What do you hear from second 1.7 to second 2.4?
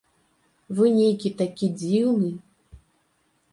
дзіўны!